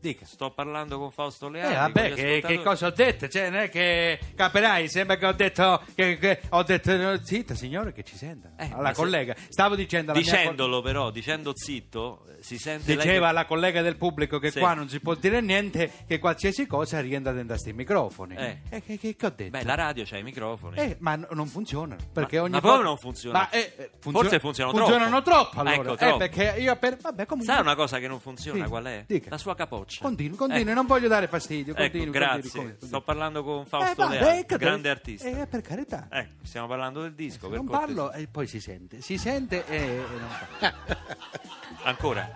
Dica. 0.03 0.27
sto 0.27 0.51
parlando 0.51 0.99
con 0.99 1.13
Fausto 1.13 1.47
Eh, 1.47 1.51
Leali. 1.51 1.75
vabbè, 1.77 2.01
con 2.09 2.11
gli 2.11 2.15
che, 2.21 2.43
che 2.45 2.63
cosa 2.63 2.87
ho 2.87 2.91
detto? 2.91 3.29
Cioè, 3.29 3.51
non 3.51 3.61
è 3.61 3.69
che 3.71 4.19
capirai, 4.35 4.89
sembra 4.89 5.17
che 5.17 5.27
ho 5.27 5.33
detto 5.33 5.81
che, 5.95 6.19
che 6.19 6.41
ho 6.51 6.63
detto 6.65 7.25
zitta 7.25 7.55
signore 7.55 7.93
che 7.93 8.03
ci 8.03 8.17
senta. 8.17 8.51
Eh, 8.59 8.69
alla 8.73 8.89
se- 8.89 8.95
collega, 9.01 9.37
stavo 9.49 9.77
dicendo 9.77 10.11
alla 10.11 10.21
mia 10.21 10.29
Dicendolo 10.29 10.83
però, 10.83 11.11
dicendo 11.11 11.53
zitto, 11.55 12.25
eh, 12.29 12.43
si 12.43 12.59
sente 12.59 12.97
Diceva 12.97 13.29
alla 13.29 13.45
collega 13.47 13.81
del 13.81 13.97
pubblico 13.97 14.41
che 14.41 14.51
Sì. 14.51 14.59
qua 14.59 14.75
non 14.75 14.89
si 14.89 14.99
può 14.99 15.15
dire 15.15 15.41
niente, 15.41 15.89
che 16.09 16.19
qualsiasi 16.19 16.67
cosa 16.67 17.01
rientra 17.01 17.31
dentro 17.33 17.55
questi 17.55 17.73
microfoni. 17.73 18.35
Eh. 18.35 18.59
E 18.71 18.83
che, 18.83 18.99
che- 18.99 19.15
che 19.15 19.27
ho 19.27 19.33
detto? 19.35 19.51
Beh, 19.57 19.63
la 19.63 19.75
radio 19.77 20.03
c'ha 20.05 20.19
i 20.19 20.25
microfoni. 20.25 20.79
Eh, 20.79 20.97
ma 20.99 21.15
n- 21.15 21.29
non 21.31 21.47
funzionano 21.47 22.01
perché 22.13 22.39
Ma- 22.39 22.43
ogni 22.43 22.53
ma 22.55 22.59
volta 22.61 22.77
come 22.79 22.89
non 22.89 22.99
funziona? 22.99 23.39
Ma, 23.39 23.51
eh, 23.51 23.73
eh, 23.77 23.91
Forse 24.01 24.41
funzionano 24.41 24.77
funzionano 24.77 25.23
troppo. 25.23 25.51
troppo. 25.53 25.61
allora. 25.61 25.75
Ecco, 25.83 25.93
Eh, 25.93 25.97
troppo. 25.97 26.17
perché 26.17 26.55
io 26.59 26.75
per 26.77 26.97
vabbè, 26.97 27.27
comunque 27.27 27.55
Sai 27.55 27.63
una 27.63 27.77
cosa 27.77 27.99
che 28.01 28.09
non 28.09 28.19
funziona 28.19 28.65
Sì, 28.65 28.69
qual 28.69 28.85
è? 28.85 29.05
dica. 29.07 29.31
La 29.31 29.39
sua 29.39 29.55
capoccia. 29.55 29.91
Continui, 30.01 30.37
continui, 30.37 30.63
Ecco. 30.63 30.73
non 30.75 30.87
voglio 30.87 31.09
dare 31.09 31.29
fastidio. 31.29 31.73
Ecco, 31.75 31.83
Continui, 31.83 32.11
grazie. 32.11 32.51
continui. 32.51 32.77
Sto 32.81 33.01
parlando 33.03 33.43
con 33.45 33.61
Eh, 33.63 33.67
Fausto 33.67 34.09
Leali, 34.09 34.47
che- 34.47 34.57
grande 34.57 34.89
artista. 34.91 35.29
Eh, 35.29 35.47
per 35.47 35.61
carità. 35.61 36.07
Ecco, 36.11 36.45
stiamo 36.45 36.67
parlando 36.67 37.03
del 37.03 37.15
disco. 37.15 37.49
per 37.49 37.59
non 37.59 37.67
parlo 37.69 38.13
e 38.13 38.27
poi 38.29 38.47
si 38.47 38.61
sente. 38.61 39.01
Si 39.01 39.19
sente 39.19 39.65
e, 39.67 39.77
e 39.77 39.97
non 39.97 40.29
parlo. 40.59 40.97
Ancora. 41.85 42.31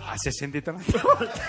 Ah, 0.00 0.16
si 0.16 0.28
è 0.28 0.32
sentito 0.32 0.70
un'altra 0.70 1.00
volta. 1.02 1.40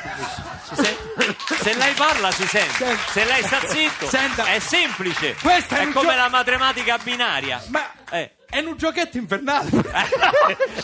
Sente? 0.73 1.35
Se 1.63 1.75
lei 1.75 1.93
parla 1.95 2.29
si 2.31 2.45
sente, 2.45 2.73
Senta. 2.85 3.11
se 3.11 3.25
lei 3.25 3.43
sta 3.43 3.59
zitto 3.67 4.07
Senta. 4.07 4.45
è 4.45 4.59
semplice. 4.59 5.35
Questo 5.41 5.73
è 5.75 5.79
è 5.87 5.91
come 5.91 6.11
gio- 6.11 6.15
la 6.15 6.29
matematica 6.29 6.97
binaria. 6.99 7.61
Ma 7.69 7.91
Eh. 8.11 8.35
è 8.49 8.59
un 8.59 8.77
giochetto 8.77 9.17
infernale. 9.17 9.69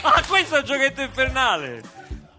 ah, 0.02 0.24
questo 0.28 0.56
è 0.56 0.60
un 0.60 0.66
giochetto 0.66 1.02
infernale. 1.02 1.82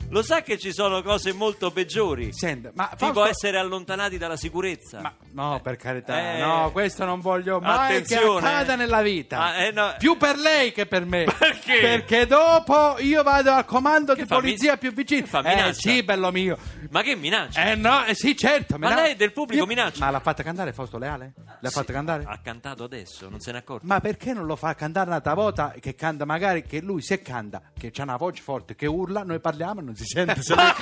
Lo 0.09 0.23
sa 0.23 0.41
che 0.43 0.57
ci 0.59 0.73
sono 0.73 1.03
cose 1.03 1.33
molto 1.33 1.71
peggiori. 1.71 2.33
Senta, 2.33 2.71
ma 2.75 2.87
Tipo 2.91 3.13
Fausto- 3.13 3.25
essere 3.27 3.59
allontanati 3.59 4.17
dalla 4.19 4.37
sicurezza. 4.37 5.01
Ma 5.01 5.15
no, 5.33 5.61
per 5.61 5.77
carità, 5.77 6.35
Eh. 6.37 6.41
no, 6.41 6.71
questo 6.73 7.05
non 7.05 7.21
voglio 7.21 7.59
mai 7.61 7.97
Attenzione. 7.97 8.41
che 8.41 8.47
accada 8.47 8.77
nella 8.77 9.03
vita. 9.03 9.41
Ah, 9.43 9.55
eh, 9.65 9.71
no. 9.73 9.95
Più 9.99 10.17
per 10.17 10.39
lei 10.39 10.73
che 10.73 10.87
per 10.87 11.05
me. 11.05 11.25
Perché? 11.39 11.81
Perché 11.81 12.27
dopo 12.27 12.97
io 13.01 13.23
vado 13.23 13.51
al 13.53 13.65
comando 13.65 14.15
di 14.15 14.25
fa, 14.25 14.37
polizia 14.37 14.73
mi- 14.73 14.79
più 14.79 14.93
vicino. 14.93 15.23
che 15.23 15.27
fa, 15.29 15.41
eh 15.41 15.55
minaccia? 15.55 15.73
sì, 15.73 16.03
bello 16.03 16.31
mio. 16.31 16.57
Ma 16.91 17.03
che 17.03 17.17
minaccia? 17.17 17.65
Eh 17.65 17.75
no, 17.75 18.05
eh 18.05 18.15
sì, 18.15 18.37
certo. 18.37 18.79
Ma 18.79 18.95
lei 18.95 19.17
del 19.17 19.33
pubblico 19.33 19.67
minaccia? 19.67 20.05
Ma 20.05 20.11
l'ha 20.11 20.21
fatta 20.21 20.43
cantare 20.43 20.73
Fausto 20.73 20.99
Leale? 20.99 21.33
L'ha 21.61 21.71
fatta 21.71 21.93
cantare? 21.93 22.25
Ha 22.27 22.39
cantato 22.43 22.85
adesso, 22.85 23.29
non 23.29 23.41
se 23.41 23.51
ne 23.51 23.59
è 23.59 23.61
accorto. 23.61 23.87
Ma 23.87 24.01
perché 24.01 24.33
non 24.33 24.47
lo 24.47 24.55
fa 24.57 24.75
cantare 24.75 25.09
un'altra 25.09 25.35
volta 25.35 25.75
che 25.81 25.95
canta 25.97 26.25
magari 26.25 26.63
che 26.63 26.81
lui 26.81 27.03
se 27.03 27.21
canta, 27.23 27.61
che 27.77 27.91
ha 27.97 28.03
una 28.03 28.17
voce 28.17 28.41
forte, 28.43 28.77
che 28.77 28.87
urla, 28.87 29.23
noi 29.25 29.41
parliamo 29.41 29.81
e 29.81 29.83
non 29.83 29.96
si 29.97 30.05
sente. 30.05 30.43
se 30.43 30.55
lei- 30.57 30.75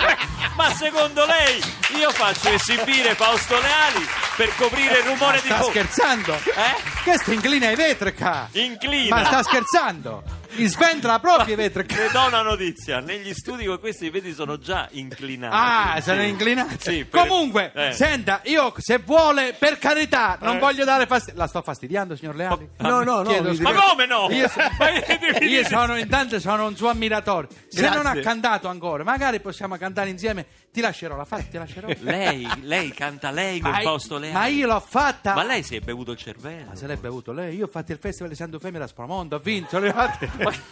Ma 0.57 0.73
secondo 0.75 1.25
lei 1.25 1.63
io 1.99 2.11
faccio 2.11 2.49
esibire 2.51 3.15
Fausto 3.15 3.59
Leali 3.59 4.07
per 4.37 4.55
coprire 4.57 4.99
il 4.99 5.05
rumore 5.05 5.41
di 5.41 5.47
sta 5.47 5.57
fondo? 5.57 5.71
scherzando? 5.71 6.35
Eh? 6.35 7.03
Questo 7.03 7.33
inclina 7.33 7.71
i 7.71 7.75
vetri 7.77 8.15
qua. 8.15 8.49
Inclina. 8.53 9.17
Ma 9.17 9.25
sta 9.25 9.43
scherzando? 9.43 10.23
Gli 10.57 10.67
sventra 10.69 11.19
proprio 11.19 11.55
i 11.55 11.57
vetri 11.57 11.87
qua. 11.87 11.97
Le 11.97 12.09
do 12.13 12.27
una 12.27 12.43
notizia, 12.43 13.01
negli 13.01 13.33
studi 13.35 13.65
con 13.65 13.79
questi 13.81 14.09
vedi 14.11 14.33
sono 14.33 14.59
già 14.59 14.89
inclinati. 14.93 15.55
Ah, 15.57 16.01
Sì. 16.01 16.11
è 16.11 16.23
inclinato. 16.23 16.77
Sì, 16.79 17.05
per- 17.05 17.27
Comunque, 17.27 17.73
eh. 17.75 17.93
senta, 17.93 18.41
io 18.45 18.73
se 18.79 18.99
vuole, 18.99 19.55
per 19.59 19.79
carità, 19.79 20.39
non 20.41 20.57
Eh. 20.57 20.59
voglio 20.61 20.85
dare 20.85 21.07
fastidio. 21.07 21.41
La 21.41 21.47
sto 21.49 21.63
fastidiando, 21.63 22.15
signor 22.17 22.37
Leali? 22.37 22.69
No, 22.79 23.03
no, 23.03 23.23
no, 23.23 23.29
Chiedo 23.31 23.49
scusa. 23.55 23.63
Ma 23.63 23.73
come 23.83 24.07
no? 24.07 24.29
Io, 24.31 24.49
so- 24.49 24.61
io 25.45 25.65
sono 25.65 25.97
intanto 25.97 26.39
sono 26.41 26.67
un 26.67 26.77
suo 26.77 26.89
ammiratore. 26.89 27.49
Se 27.69 27.81
Grazie. 27.81 27.97
non 28.03 28.07
ha 28.07 28.21
cantato 28.21 28.69
ancora, 28.69 29.03
magari 29.05 29.41
possiamo 29.41 29.77
cantare 29.77 30.11
insieme. 30.11 30.47
Ti 30.75 30.81
lascerò 30.81 31.17
la 31.17 31.25
fate, 31.25 31.49
ti 31.51 31.57
lascerò. 31.57 31.87
Lei, 32.01 32.49
lei 32.63 32.91
canta 32.93 33.31
lei 33.31 33.61
con 33.61 33.71
ma, 33.71 33.81
Fausto 33.81 34.19
Leali. 34.19 34.35
ma 34.35 34.47
io 34.47 34.67
l'ho 34.67 34.81
fatta. 34.81 35.35
Ma 35.35 35.45
lei 35.45 35.63
si 35.63 35.77
è 35.77 35.81
bevuto 35.81 36.11
il 36.13 36.19
cervello. 36.19 36.71
Ma 36.71 36.75
se 36.77 36.87
l'è 36.89 36.97
bevuto 36.97 37.33
lei? 37.33 37.57
Io 37.57 37.67
ho 37.67 37.69
fatto 37.69 37.93
il 37.93 37.99
festival 37.99 38.29
di 38.31 38.35
Santo 38.37 38.59
Femmina 38.59 38.85
a 38.85 38.89
Spramondo, 38.89 39.37
ho 39.37 39.39
vinto, 39.39 39.69
sono 39.71 39.85
arrivato, 39.87 40.27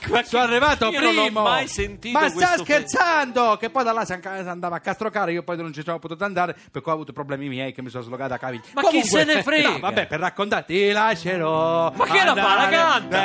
Ma 0.09 0.23
sono 0.25 0.43
arrivato 0.43 0.89
io 0.89 1.01
non 1.01 1.15
primo. 1.15 1.41
ho 1.41 1.43
mai 1.45 1.69
sentito 1.69 2.19
Ma 2.19 2.29
sta 2.29 2.57
scherzando? 2.59 3.57
Che 3.57 3.71
poi 3.71 3.85
da 3.85 3.93
là 3.93 4.05
si 4.05 4.13
andava 4.13 4.77
a 4.77 4.81
Castrocare, 4.81 5.33
io 5.33 5.43
poi 5.43 5.57
non 5.57 5.73
ci 5.73 5.83
sono 5.83 5.99
potuto 5.99 6.25
andare 6.25 6.57
perché 6.71 6.91
ho 6.91 6.93
avuto 6.93 7.13
problemi 7.13 7.49
miei 7.49 7.73
che 7.73 7.83
mi 7.83 7.91
sono 7.91 8.03
slogata 8.03 8.35
a 8.35 8.39
caviglia. 8.39 8.63
Ma 8.75 8.83
chi 8.89 9.03
se 9.05 9.25
ne 9.25 9.43
frega? 9.43 9.71
No, 9.71 9.79
vabbè, 9.81 10.07
per 10.07 10.21
raccontare, 10.21 10.65
ti 10.65 10.91
lascerò. 10.91 11.93
Ma 11.95 12.05
che 12.07 12.25
la 12.25 12.35
fa? 12.35 12.57
La 12.57 12.69
canta? 12.69 13.21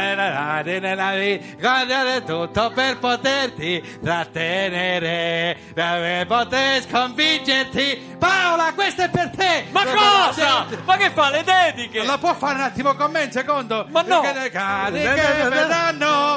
tutto 2.21 2.71
per 2.71 2.97
poterti 2.97 3.99
trattenere, 4.01 5.57
per 5.73 6.25
poter 6.27 6.81
sconfiggerti. 6.83 8.15
Paola, 8.17 8.73
questo 8.73 9.03
è 9.03 9.09
per 9.09 9.29
te! 9.29 9.65
Ma 9.71 9.83
cosa? 9.85 10.65
Ma 10.85 10.97
che 10.97 11.11
fa 11.11 11.29
le 11.29 11.43
dediche? 11.43 12.03
La 12.03 12.17
può 12.17 12.33
fare 12.33 12.55
un 12.55 12.61
attimo 12.61 12.95
con 12.95 13.11
me, 13.11 13.23
un 13.23 13.31
secondo? 13.31 13.85
Ma 13.89 14.01
no. 14.01 14.21
Perché 14.21 14.49
che 14.51 15.49
verranno 15.49 16.36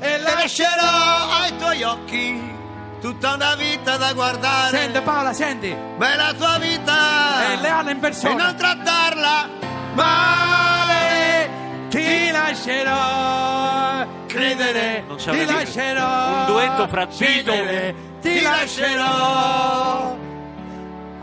e 0.00 0.18
la... 0.18 0.34
Lascerò 0.34 1.30
ai 1.42 1.56
tuoi 1.56 1.82
occhi 1.82 2.58
tutta 3.00 3.34
una 3.34 3.54
vita 3.54 3.96
da 3.96 4.12
guardare. 4.12 4.76
Senti 4.76 5.00
Paola, 5.00 5.32
senti, 5.32 5.74
Beh, 5.96 6.16
la 6.16 6.34
tua 6.36 6.58
vita. 6.58 7.52
È 7.52 7.56
leale 7.60 7.90
in 7.92 7.96
e 7.96 8.00
persona. 8.00 8.44
non 8.44 8.56
trattarla 8.56 9.48
Male, 9.94 11.50
ti 11.88 12.30
lascerò 12.30 14.06
credere, 14.26 15.04
Non 15.06 15.16
ti 15.16 15.44
lascerò 15.44 16.28
un 16.28 16.46
duetto 16.46 16.88
fra 16.88 17.06
ti 17.06 17.94
Ti 18.20 18.42
lascerò, 18.42 20.16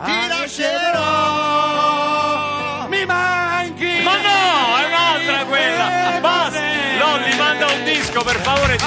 Ti 0.04 0.28
lascerò. 0.28 1.77
Per 8.28 8.42
favore. 8.42 8.76
Ti 8.76 8.84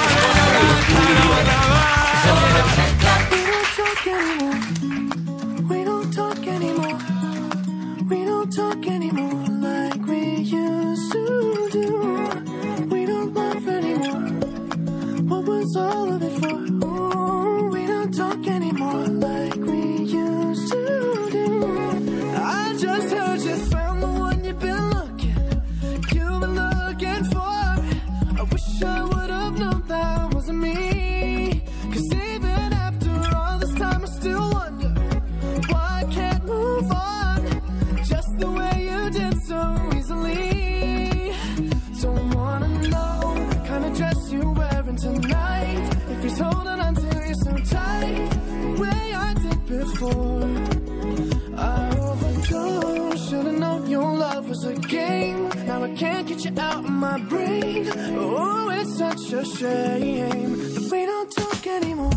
out 56.61 56.83
my 56.83 57.17
brain. 57.31 57.89
Oh, 58.17 58.69
it's 58.69 58.97
such 58.97 59.33
a 59.33 59.43
shame 59.43 60.51
that 60.73 60.89
we 60.91 61.05
don't 61.05 61.31
talk 61.31 61.67
anymore. 61.67 62.10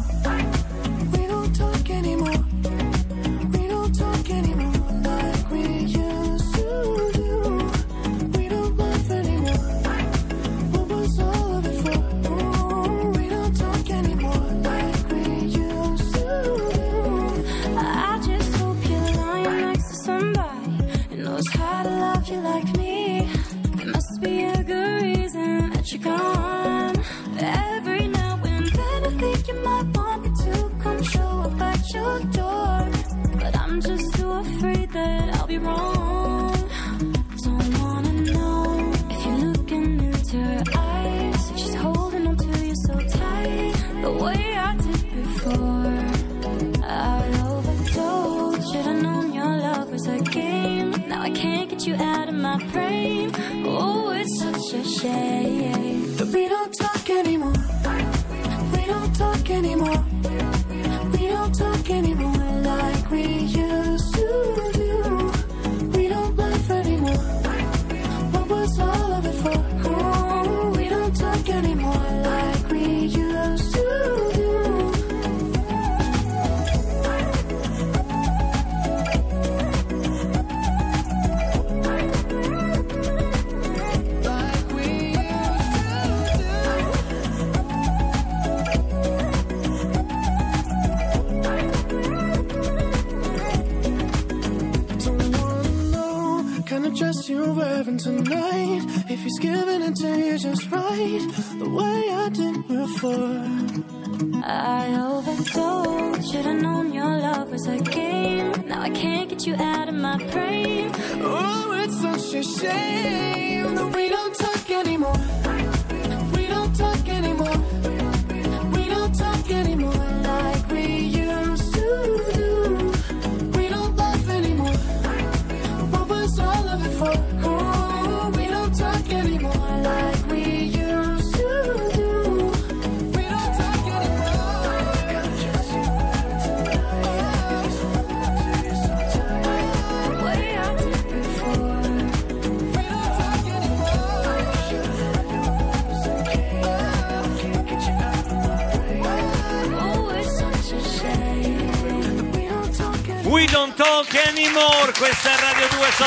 Oh, 110.37 111.73
it's 111.85 112.01
such 112.01 112.35
a 112.35 112.43
shame. 112.43 113.24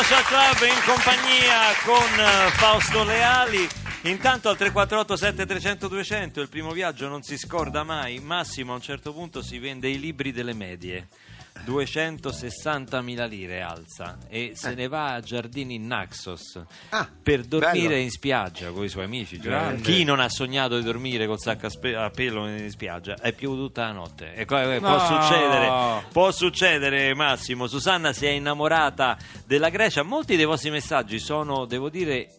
Social 0.03 0.23
Club 0.25 0.69
in 0.69 0.83
compagnia 0.85 1.73
con 1.83 2.19
eh, 2.19 2.51
Fausto 2.51 3.03
Leali. 3.03 3.67
Intanto 4.03 4.47
al 4.47 4.55
348 4.55 5.15
7300 5.15 5.87
200 5.87 6.41
il 6.41 6.49
primo 6.49 6.71
viaggio 6.71 7.07
non 7.07 7.23
si 7.23 7.35
scorda 7.35 7.83
mai. 7.83 8.19
Massimo 8.19 8.73
a 8.73 8.75
un 8.75 8.81
certo 8.81 9.11
punto 9.11 9.41
si 9.41 9.57
vende 9.57 9.89
i 9.89 9.99
libri 9.99 10.31
delle 10.31 10.53
medie. 10.53 11.07
260.000 11.65 13.27
lire 13.27 13.61
alza 13.61 14.17
e 14.27 14.51
se 14.53 14.73
ne 14.73 14.87
va 14.87 15.13
a 15.13 15.19
Giardini 15.21 15.77
Naxos 15.79 16.61
Ah, 16.89 17.09
per 17.21 17.41
dormire 17.43 17.87
bello. 17.89 18.01
in 18.01 18.09
spiaggia 18.11 18.71
con 18.71 18.83
i 18.83 18.89
suoi 18.89 19.05
amici. 19.05 19.35
Cioè, 19.37 19.49
Grande. 19.49 19.81
chi 19.81 20.03
non 20.03 20.19
ha 20.19 20.29
sognato 20.29 20.77
di 20.77 20.83
dormire 20.83 21.27
col 21.27 21.39
sacco 21.39 21.65
a, 21.67 21.69
spe- 21.69 21.95
a 21.95 22.09
pelo 22.09 22.47
in 22.47 22.69
spiaggia? 22.69 23.15
È 23.15 23.33
piovuto 23.33 23.67
tutta 23.67 23.83
la 23.87 23.91
notte. 23.91 24.33
E 24.33 24.45
co- 24.45 24.57
eh, 24.59 24.79
può 24.79 24.89
No. 24.97 24.99
succedere, 25.21 26.03
può 26.11 26.31
succedere, 26.31 27.13
Massimo. 27.13 27.67
Susanna 27.67 28.13
si 28.13 28.25
è 28.25 28.29
innamorata 28.29 29.17
della 29.45 29.69
Grecia. 29.69 30.03
Molti 30.03 30.35
dei 30.35 30.45
vostri 30.45 30.69
messaggi 30.69 31.19
sono, 31.19 31.65
devo 31.65 31.89
dire, 31.89 32.29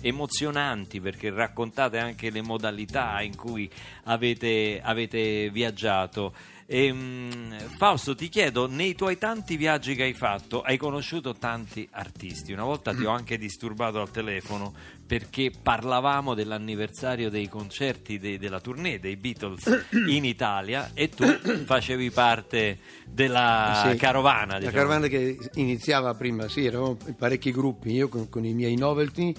emozionanti 0.00 1.00
perché 1.00 1.30
raccontate 1.30 1.98
anche 1.98 2.28
le 2.30 2.42
modalità 2.42 3.22
in 3.22 3.34
cui 3.36 3.70
avete, 4.04 4.80
avete 4.82 5.48
viaggiato. 5.50 6.34
Ehm, 6.66 7.58
Fausto, 7.76 8.14
ti 8.14 8.28
chiedo, 8.28 8.66
nei 8.66 8.94
tuoi 8.94 9.18
tanti 9.18 9.56
viaggi 9.56 9.94
che 9.94 10.04
hai 10.04 10.14
fatto, 10.14 10.62
hai 10.62 10.76
conosciuto 10.76 11.34
tanti 11.34 11.86
artisti. 11.92 12.52
Una 12.52 12.64
volta 12.64 12.94
ti 12.94 13.04
ho 13.04 13.10
anche 13.10 13.36
disturbato 13.36 14.00
al 14.00 14.10
telefono 14.10 14.72
perché 15.06 15.50
parlavamo 15.62 16.32
dell'anniversario 16.34 17.28
dei 17.28 17.48
concerti 17.48 18.18
dei- 18.18 18.38
della 18.38 18.60
tournée 18.60 18.98
dei 19.00 19.16
Beatles 19.16 19.86
in 20.08 20.24
Italia 20.24 20.90
e 20.94 21.10
tu 21.10 21.24
facevi 21.26 22.10
parte 22.10 22.78
della 23.06 23.90
Sì. 23.90 23.96
carovana. 23.98 24.54
La 24.54 24.58
diciamo. 24.60 24.76
carovana 24.76 25.06
che 25.08 25.38
iniziava 25.54 26.14
prima, 26.14 26.48
sì, 26.48 26.64
eravamo 26.64 26.96
parecchi 27.18 27.50
gruppi, 27.52 27.92
io 27.92 28.08
con, 28.08 28.28
con 28.30 28.44
i 28.44 28.54
miei 28.54 28.76
novelty, 28.76 29.34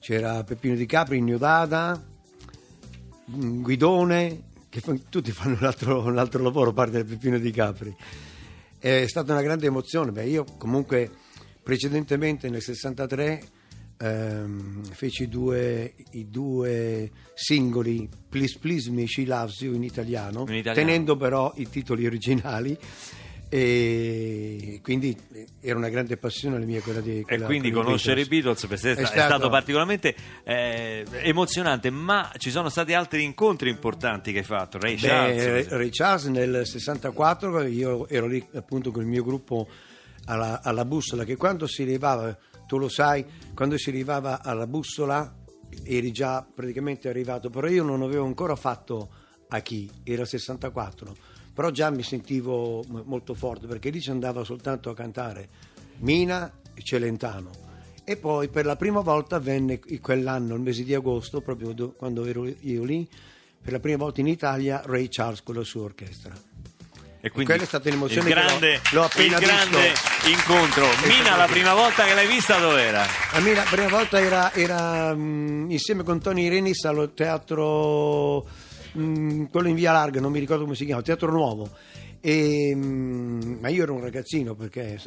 c'era 0.00 0.42
Peppino 0.42 0.74
Di 0.74 0.86
Capri, 0.86 1.20
Niodada, 1.20 2.02
mm, 3.30 3.62
Guidone, 3.62 4.42
che 4.80 5.02
tutti 5.08 5.30
fanno 5.32 5.56
un 5.58 5.64
altro, 5.64 6.04
un 6.04 6.18
altro 6.18 6.42
lavoro 6.42 6.70
a 6.70 6.72
parte 6.72 7.02
del 7.02 7.06
Peppino 7.06 7.38
Di 7.38 7.50
Capri. 7.50 7.94
È 8.78 9.04
stata 9.06 9.32
una 9.32 9.42
grande 9.42 9.66
emozione, 9.66 10.12
beh, 10.12 10.24
io 10.24 10.44
comunque 10.56 11.10
precedentemente 11.62 12.48
nel 12.48 12.62
63 12.62 13.42
ehm, 13.98 14.84
feci 14.84 15.28
due, 15.28 15.94
i 16.12 16.28
due 16.30 17.10
singoli 17.34 18.08
Please 18.28 18.58
Please 18.58 18.90
Me, 18.90 19.06
She 19.06 19.26
Loves 19.26 19.60
You 19.60 19.74
in 19.74 19.82
italiano, 19.82 20.44
In 20.48 20.54
italiano. 20.54 20.74
tenendo 20.74 21.16
però 21.16 21.52
i 21.56 21.68
titoli 21.68 22.06
originali 22.06 22.78
e 23.50 24.80
quindi 24.82 25.16
era 25.60 25.78
una 25.78 25.88
grande 25.88 26.16
passione 26.16 26.58
la 26.58 26.64
mia 26.66 26.80
quella 26.82 27.00
di 27.00 27.20
E 27.20 27.22
quella 27.22 27.46
quindi 27.46 27.70
con 27.70 27.82
i 27.82 27.84
conoscere 27.84 28.20
i 28.20 28.26
Beatles. 28.26 28.66
Beatles 28.66 28.84
è, 28.84 29.00
È 29.00 29.04
sta- 29.04 29.14
è 29.14 29.18
stato, 29.18 29.34
stato- 29.34 29.48
particolarmente 29.48 30.14
eh, 30.44 31.04
emozionante, 31.22 31.90
ma 31.90 32.30
ci 32.36 32.50
sono 32.50 32.68
stati 32.68 32.92
altri 32.94 33.22
incontri 33.24 33.70
importanti 33.70 34.32
che 34.32 34.38
hai 34.38 34.44
fatto. 34.44 34.78
Ray 34.78 34.94
Beh, 35.00 35.06
Charles, 35.06 35.68
Ray- 35.68 35.90
Charles 35.90 36.24
nel 36.26 36.66
64 36.66 37.62
io 37.66 38.06
ero 38.08 38.26
lì 38.26 38.44
appunto 38.54 38.90
con 38.90 39.02
il 39.02 39.08
mio 39.08 39.22
gruppo 39.24 39.66
alla, 40.26 40.60
alla 40.62 40.84
bussola 40.84 41.24
che 41.24 41.36
quando 41.36 41.66
si 41.66 41.82
arrivava, 41.82 42.36
tu 42.66 42.76
lo 42.78 42.88
sai, 42.88 43.24
quando 43.54 43.78
si 43.78 43.88
arrivava 43.88 44.42
alla 44.42 44.66
bussola 44.66 45.34
eri 45.84 46.12
già 46.12 46.46
praticamente 46.54 47.08
arrivato, 47.08 47.48
però 47.50 47.66
io 47.68 47.82
non 47.82 48.02
avevo 48.02 48.24
ancora 48.24 48.56
fatto 48.56 49.10
a 49.48 49.60
chi, 49.60 49.90
era 50.04 50.22
il 50.22 50.28
64, 50.28 51.16
però 51.58 51.70
già 51.70 51.90
mi 51.90 52.04
sentivo 52.04 52.84
molto 53.04 53.34
forte 53.34 53.66
perché 53.66 53.90
lì 53.90 54.00
ci 54.00 54.10
andava 54.10 54.44
soltanto 54.44 54.90
a 54.90 54.94
cantare 54.94 55.48
Mina 55.96 56.48
e 56.72 56.82
Celentano. 56.84 57.50
E 58.04 58.16
poi 58.16 58.46
per 58.46 58.64
la 58.64 58.76
prima 58.76 59.00
volta 59.00 59.40
venne 59.40 59.80
quell'anno, 60.00 60.54
il 60.54 60.60
mese 60.60 60.84
di 60.84 60.94
agosto, 60.94 61.40
proprio 61.40 61.72
do- 61.72 61.94
quando 61.96 62.24
ero 62.26 62.46
io 62.46 62.84
lì, 62.84 63.04
per 63.60 63.72
la 63.72 63.80
prima 63.80 63.96
volta 63.96 64.20
in 64.20 64.28
Italia 64.28 64.82
Ray 64.84 65.08
Charles 65.10 65.42
con 65.42 65.56
la 65.56 65.64
sua 65.64 65.82
orchestra. 65.82 66.32
e 67.20 67.30
quindi 67.30 67.46
quella 67.46 67.64
è 67.64 67.66
stata 67.66 67.88
un'emozione 67.88 68.28
il 68.28 68.34
che 68.36 68.40
l'ho- 68.40 68.46
grande, 68.46 68.80
l'ho 68.92 69.02
appena 69.02 69.38
il 69.38 69.44
grande 69.44 69.92
incontro. 70.30 70.86
Mina, 71.08 71.34
la 71.36 71.46
prima 71.46 71.74
volta 71.74 72.04
che 72.04 72.14
l'hai 72.14 72.28
vista 72.28 72.56
dov'era? 72.60 73.04
A 73.32 73.40
me 73.40 73.52
la 73.54 73.66
prima 73.68 73.88
volta 73.88 74.20
era, 74.20 74.52
era, 74.52 75.12
mm, 75.12 75.72
insieme 75.72 76.04
con 76.04 76.20
Tony 76.20 76.48
Renis 76.48 76.84
al 76.84 77.10
teatro, 77.14 78.46
mm, 78.98 79.44
quello 79.50 79.68
in 79.68 79.74
via 79.74 79.92
Larga, 79.92 80.20
non 80.20 80.32
mi 80.32 80.40
ricordo 80.40 80.64
come 80.64 80.74
si 80.74 80.84
chiama, 80.84 81.02
Teatro 81.02 81.30
Nuovo. 81.30 81.68
E, 82.20 82.72
mm, 82.74 83.58
ma 83.60 83.68
io 83.68 83.82
ero 83.84 83.94
un 83.94 84.00
ragazzino 84.00 84.54
perché 84.54 84.98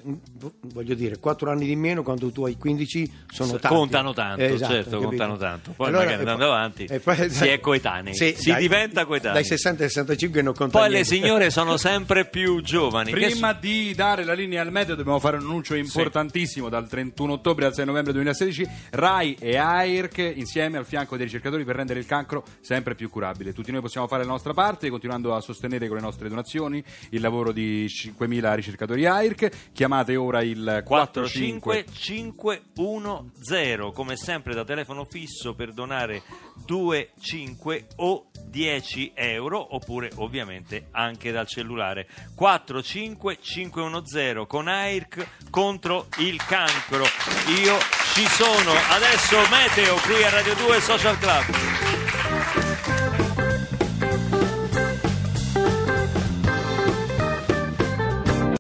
voglio 0.74 0.94
dire, 0.94 1.18
4 1.20 1.52
anni 1.52 1.66
di 1.66 1.76
meno 1.76 2.04
quando 2.04 2.32
tu 2.32 2.46
hai 2.46 2.56
15 2.58 3.12
sono 3.30 3.52
tanti. 3.58 3.68
contano 3.68 4.14
tanto, 4.14 4.42
Esatto, 4.44 4.74
certo, 4.74 4.90
capito? 4.92 5.08
contano 5.10 5.38
tanto. 5.38 5.72
Poi 5.76 5.88
Allora, 5.88 6.04
magari 6.06 6.20
andando 6.22 6.46
poi- 6.46 6.54
avanti 6.56 6.88
poi- 7.04 7.30
si 7.30 7.48
è 7.48 7.60
coetanei, 7.60 8.14
Sì, 8.16 8.34
si 8.38 8.54
diventa 8.56 9.06
coetanei. 9.06 9.42
Dai 9.42 9.46
60 9.46 9.84
ai 9.84 9.90
65 9.90 10.42
non 10.42 10.54
conta 10.54 10.78
Poi 10.80 10.88
le 10.90 10.94
niente. 11.02 11.14
signore 11.16 11.50
sono 11.52 11.78
sempre 11.78 12.26
più 12.26 12.62
giovani. 12.62 13.12
Che 13.12 13.20
Prima 13.20 13.54
di 13.54 13.94
dare 13.94 14.24
la 14.24 14.34
linea 14.34 14.62
al 14.62 14.72
meteo 14.72 14.96
dobbiamo 14.96 15.20
fare 15.20 15.38
un 15.38 15.44
annuncio 15.44 15.76
importantissimo 15.76 16.70
dal 16.70 16.88
31 16.88 17.34
ottobre 17.34 17.66
al 17.66 17.74
6 17.74 17.86
novembre 17.86 18.14
2016 18.14 18.68
RAI 18.92 19.36
e 19.40 19.58
AIRC 19.58 20.34
insieme 20.36 20.78
al 20.78 20.86
fianco 20.86 21.18
dei 21.18 21.26
ricercatori 21.26 21.64
per 21.66 21.76
rendere 21.76 22.00
il 22.00 22.06
cancro 22.06 22.44
sempre 22.62 22.96
più 22.96 23.10
curabile. 23.10 23.52
Tutti 23.54 23.72
noi 23.72 23.82
possiamo 23.82 24.08
fare 24.08 24.24
la 24.24 24.30
nostra 24.30 24.54
parte 24.54 24.90
continuando 24.90 25.36
a 25.36 25.42
sostenere 25.42 25.88
con 25.88 25.98
le 25.98 26.04
nostre 26.04 26.30
donazioni 26.30 26.84
il 27.10 27.22
lavoro 27.22 27.52
di 27.52 27.86
5.000 27.86 28.56
ricercatori 28.56 29.06
AIRC. 29.06 29.72
Chiamate 29.74 30.16
ora 30.16 30.42
il 30.42 30.82
45 30.86 31.84
45510 31.86 33.92
come 33.94 34.16
sempre 34.16 34.54
da 34.54 34.64
telefono 34.64 35.04
fisso 35.06 35.54
per 35.54 35.74
donare 35.74 36.22
2, 36.66 37.12
5 37.20 37.88
o 37.98 38.28
10 38.46 39.12
euro 39.16 39.76
oppure 39.76 40.10
ovviamente 40.16 40.88
anche 40.92 41.32
dal 41.32 41.48
cellulare. 41.48 42.08
45510 42.36 44.46
con 44.48 44.68
AIRC 44.68 45.28
contro 45.50 46.08
il 46.20 46.44
cancro. 46.46 47.06
Io 47.64 47.78
ci 48.14 48.28
sono. 48.28 48.72
Adesso 48.90 49.38
meteo 49.50 49.96
qui 49.96 50.22
a 50.24 50.30
Radio 50.30 50.54
2 50.56 50.80
Social 50.82 51.18
Club 51.18 52.21